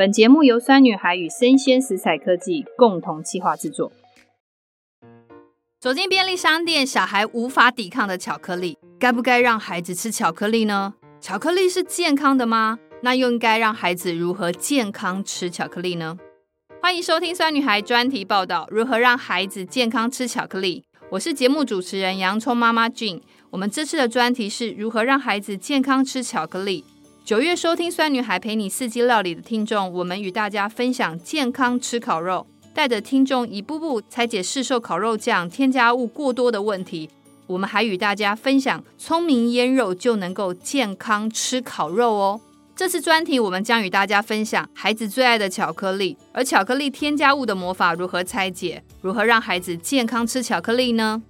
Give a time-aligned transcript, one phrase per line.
[0.00, 3.92] 本节目由酸女孩与生鲜食材科技共同企划制作。
[5.78, 10.94] 走进便利商店，小孩无法抵抗的巧克力，该不该让孩子吃巧克力呢？
[11.20, 12.78] 巧克力是健康的吗？
[13.02, 16.16] 那又应该让孩子如何健康吃巧克力呢？
[16.80, 20.82] 欢迎收听酸女孩专题报道：如何让孩子健康吃巧克力。
[21.10, 23.20] 我是节目主持人洋葱妈妈 June。
[23.50, 26.86] 我们这次的专题是如何让孩子健康吃巧克力。
[27.24, 37.08] 九月收听酸女孩陪你四季料理的听众，我们与大家分享健康吃烤肉，带着听众一步步拆解市售烤肉酱添加物过多的问题。
[37.46, 42.40] 我们还与大家分享聪明腌肉就能够健康吃烤肉哦。
[42.74, 48.82] 这次专题我们将与大家分享孩子最爱的巧克力，而巧克力添加物的魔法如何拆解？
[49.02, 51.22] 如何让孩子健康吃巧克力呢？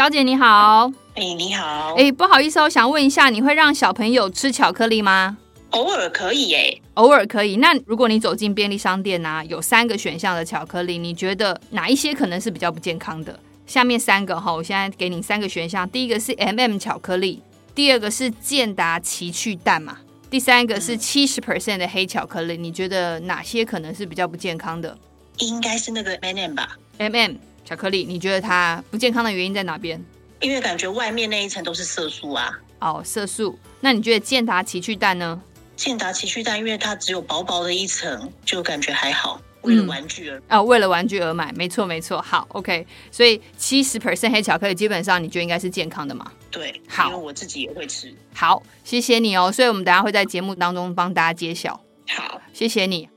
[0.00, 5.36] 小姐你好，哎、欸、你好，哎不好意思，我想问一下，你会让小朋友吃巧克力吗？
[5.72, 7.56] 偶尔可以耶，偶尔可以。
[7.56, 13.38] 那如果你走进便利商店啊，有三个选项的巧克力，你觉得哪一些可能是比较不健康的？
[13.66, 17.42] 下面三个哈，我现在给你三个选项，第一个是 M&M 巧克力，
[17.74, 19.98] 第二个是健达奇趣蛋嘛，
[20.30, 24.96] 第三个是七十 percent 的黑巧克力，你觉得哪些可能是比较不健康的？
[25.40, 27.34] 应该是那个 M&M 吧，M&M。
[27.70, 30.04] 巧克力，你觉得它不健康的原因在哪边？
[30.40, 32.58] 因为感觉外面那一层都是色素啊。
[32.80, 33.56] 哦，色素。
[33.78, 35.40] 那你觉得健达奇趣蛋呢？
[35.76, 39.40] 健达奇趣蛋，因为它只有薄薄的一层，就感觉还好。
[39.60, 42.20] 为了玩具而啊、嗯哦，为了玩具而买，没错没错。
[42.20, 42.84] 好，OK。
[43.12, 46.32] 所以七十 percent 黑巧克力，基本上你觉得应该是健康的嘛？
[46.50, 48.12] 对，好，因为我自己也会吃。
[48.34, 49.52] 好，谢谢你哦。
[49.52, 51.80] 所以我们等下会在节目当中帮大家揭晓。
[52.08, 53.08] 好，谢谢你。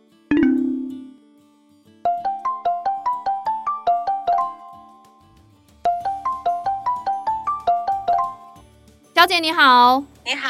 [9.24, 10.50] 小姐你好，你好，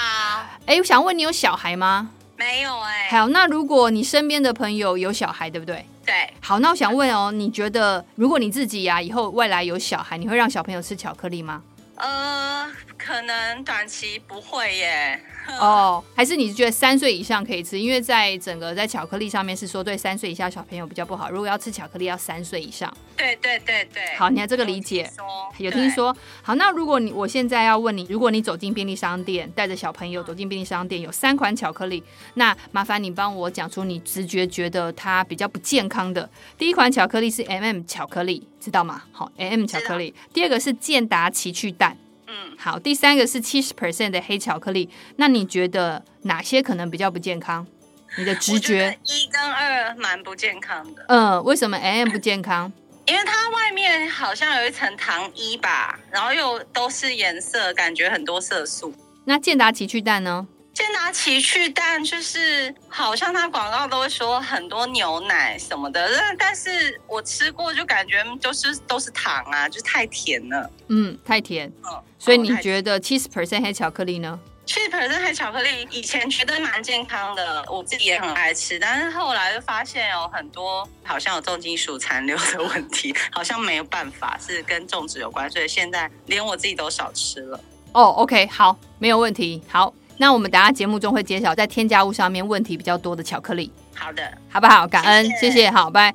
[0.65, 2.09] 哎，我想问你有小孩吗？
[2.35, 3.15] 没有哎、欸。
[3.15, 5.85] 好，那如果你身边的朋友有小孩，对不对？
[6.03, 6.33] 对。
[6.41, 11.61] 好，那我想问哦，你觉得如果你自己呀、啊、以后未来有小孩，你会让小朋友吃巧克力吗？
[12.03, 15.17] 呃，可能短期不会耶。
[15.59, 17.79] 哦，还是你觉得三岁以上可以吃？
[17.79, 21.29] 因为在整个在巧克力上面是说对三岁以下小朋友比较不好。
[21.29, 22.93] 如果要吃巧克力，要三岁以上。
[23.15, 24.01] 对对对对。
[24.17, 25.09] 好，你看这个理解。
[25.57, 26.15] 有听说。
[26.41, 32.03] 好，那如果你我现在要问你，如果你走进便利商店，带着小朋友走进便利商店，有三款巧克力，
[32.35, 36.29] 那麻烦你帮我讲出你直觉觉得它比较不健康的。
[36.57, 39.03] 第一款巧克力是 M&M 巧克力，知道吗？
[39.11, 40.13] 好，M&M 巧克力。
[40.33, 41.97] 第二个是健达奇趣蛋。
[42.27, 47.67] 嗯，好，第三个是七十 percent 的黑巧克力，那你觉得哪些可能比较不健康？
[48.17, 48.97] 你的直觉？
[49.03, 51.05] 一跟二蛮不健康的。
[51.09, 52.71] 嗯，为什么 M&M 不健康？
[53.05, 58.93] 因为它外面好像有一层糖衣吧，然后又都是颜色，感觉很多色素。
[59.25, 60.47] 那健达奇趣蛋呢？
[61.03, 70.69] 健达奇趣蛋就是好像它广告都会说很多牛奶什么的，但但是我吃过就感觉就是都是糖啊，就太甜了。
[70.87, 71.69] 嗯，太甜。
[71.83, 74.39] 嗯，所以你觉得七十 percent 黑巧克力呢？
[74.65, 87.59] 七十 percent 黑巧克力以前觉得蛮健康的，我自己也很爱吃，但是后来就发现有很多好像有重金属残留的问题，好像没有办法是跟种植有关，所以现在连我自己都少吃了。
[87.91, 89.93] 哦，OK，好，没有问题，好。
[90.17, 93.71] 那我们等下节目中会揭晓在添加物上面问题比较多的巧克力。
[93.95, 94.87] 好的，好不好？
[94.87, 96.13] 感恩，谢谢，好，拜。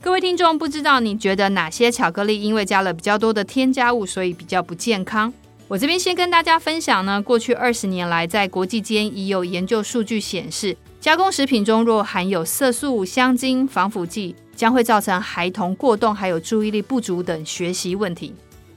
[0.00, 5.32] 各位听众，不知道你觉得哪些巧克力因为加了比较多的添加物，所以比较不健康？
[5.66, 18.32] 我这边先跟大家分享呢，过去二十年来，在国际间已有研究数据显示，加工食品中若含有色素、香精、防腐剂，将会造成孩童过动，还有注意力不足等学习问题。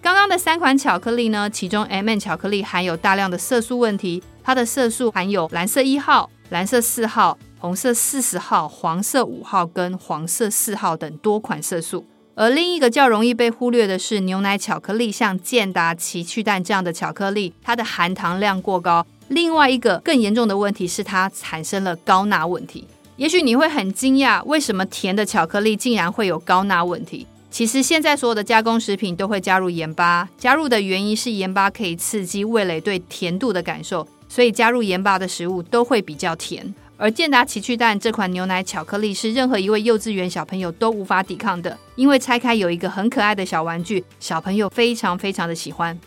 [0.09, 12.07] 刚刚的三款巧克力呢，其中 M&M 巧克力含有大量的色素问题，它的色素含有蓝色一号、蓝色四号、红色四十号、黄色五号跟黄色四号等多款色素。
[12.33, 19.05] 而另一个较容易被忽略的是牛奶巧克力，像健达奇趣蛋这样的巧克力，它的含糖量过高。
[19.27, 22.87] 另外一个更严重的问题是它产生了高钠问题。
[23.17, 27.27] 也许你会很惊讶，为什么甜的巧克力竟然会有高钠问题？
[27.51, 36.73] 其实现在所有的加工食品都会加入盐巴，加入的原因是盐巴可以刺激味蕾对甜度的感受，所以加入盐巴的食物都会比较甜。
[36.95, 45.97] 而健达奇趣蛋这款牛奶巧克力是任何一位幼稚园小朋友都无法抵抗的，因为拆开有一个很可爱的小玩具，小朋友非常非常的喜欢。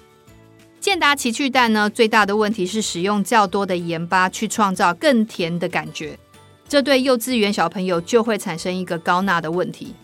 [0.78, 6.18] 健达奇趣蛋呢，最大的问题是使用较多的盐巴去创造更甜的感觉，
[6.68, 9.94] 这对幼稚园小朋友就会产生一个高钠的问题。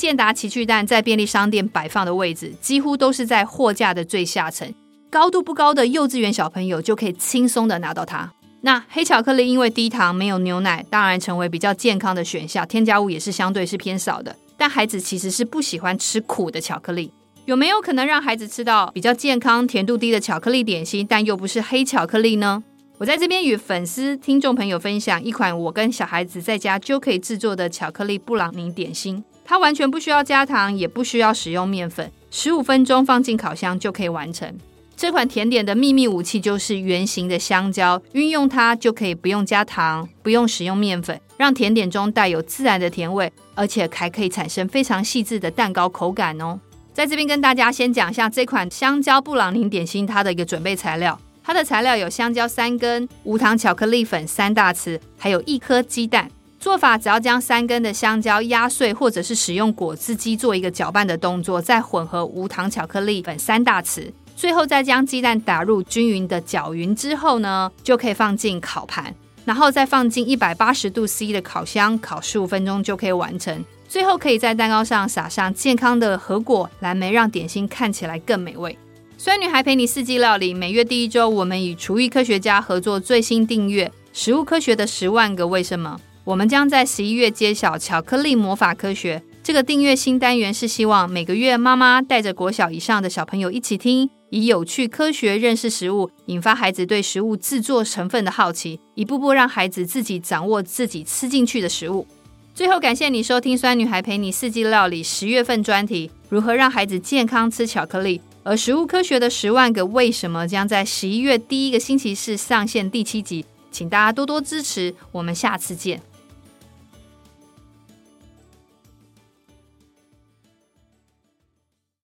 [0.00, 4.72] 健达奇趣蛋在便利商店摆放的位置，几乎都是在货架的最下层，
[5.10, 8.32] 高度不高的幼稚园小朋友就可以轻松的拿到它。
[8.62, 14.34] 那黑巧克力因为低糖没有牛奶，当然成为比较健康的选项，添加物也是相对是偏少的。
[14.56, 17.12] 但孩子其实是不喜欢吃苦的巧克力，
[17.44, 22.64] 有没有可能让孩子吃到比较健康、甜度低的巧克力点心，但又不是黑巧克力呢？
[22.96, 34.56] 我在这边与粉丝听众朋友分享一款我跟小孩子在家就可以制作的巧克力布朗尼点心，它完全不需要加糖，也不需要使用面粉，十五分钟放进烤箱就可以完成。
[34.96, 46.60] 这款甜点的秘密武器就是圆形的香蕉，运用它就可以不用加糖，不用使用面粉，让甜点中带有自然的甜味，而且还可以产生非常细致的蛋糕口感哦。
[46.94, 56.30] 在这边跟大家先讲一下这款香蕉布朗尼点心它的一个准备材料，它的材料有香蕉三根、无糖巧克力粉三大匙，还有一颗鸡蛋。
[56.60, 64.12] 做法只要将三根的香蕉压碎，或者是使用果汁机做一个搅拌的动作，再混合无糖巧克力粉三大匙。
[64.36, 69.14] 最后再将鸡蛋打入均匀的搅匀之后呢，就可以放进烤盘，
[69.46, 73.64] 然后再放进一百八十度 C 的烤箱烤十五分钟就可以完成。
[73.88, 78.76] 最后可以在蛋糕上撒上健康的核果、蓝莓，让点心看起来更美味。
[79.16, 89.22] 酸女孩陪你四季料理，每月第一周我们与厨艺科学家合作最新订阅《食物科学的十万个为什么》，我们将在十一月揭晓巧克力魔法科学。
[89.42, 94.08] 这个订阅新单元是希望每个月妈妈带着国小以上的小朋友一起听。
[94.28, 102.06] 以有趣科学认识食物，引发孩子对食物制作成分的好奇，一步步让孩子自己掌握自己吃进去的食物。
[102.54, 108.20] 最后，感谢你收听酸女孩陪你四季料理十月份专题：如何让孩子健康吃巧克力。
[108.44, 114.94] 而食物科学的十万个为什么将在十一月第一个星期四上线第七集，请大家多多支持。
[115.10, 116.00] 我们下次见。